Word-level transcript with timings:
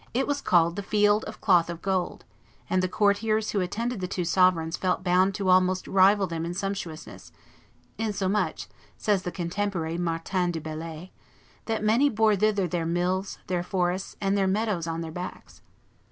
It 0.15 0.25
was 0.25 0.41
called 0.41 0.75
The 0.77 0.81
Field 0.81 1.23
of 1.25 1.41
Cloth 1.41 1.69
of 1.69 1.83
Gold; 1.83 2.25
and 2.67 2.81
the 2.81 2.87
courtiers 2.89 3.51
who 3.51 3.59
attended 3.61 3.99
the 4.01 4.07
two 4.07 4.25
sovereigns 4.25 4.75
felt 4.75 5.03
bound 5.03 5.35
to 5.35 5.47
almost 5.47 5.87
rival 5.87 6.25
them 6.25 6.43
in 6.43 6.55
sumptuousness, 6.55 7.31
"insomuch," 7.99 8.65
says 8.97 9.21
the 9.21 9.31
contemporary 9.31 9.99
Martin 9.99 10.49
du 10.49 10.59
Bellay, 10.59 11.11
"that 11.65 11.83
many 11.83 12.09
bore 12.09 12.35
thither 12.35 12.67
their 12.67 12.87
mills, 12.87 13.37
their 13.45 13.61
forests, 13.61 14.15
and 14.19 14.35
their 14.35 14.47
meadows 14.47 14.87
on 14.87 15.01
their 15.01 15.11
backs." 15.11 15.61